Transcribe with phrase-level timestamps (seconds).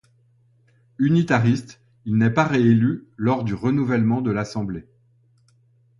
[0.97, 4.87] Unitariste, il n'est pas réélu lors du renouvellement de l'assemblée.